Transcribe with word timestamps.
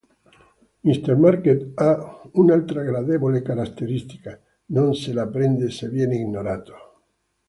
Mr. 0.83 1.15
Market 1.25 1.73
ha 1.75 2.21
un'altra 2.31 2.81
gradevole 2.81 3.43
caratteristica: 3.43 4.41
non 4.77 4.95
se 4.95 5.13
la 5.13 5.27
prende 5.27 5.69
se 5.69 5.89
viene 5.89 6.15
ignorato. 6.15 6.73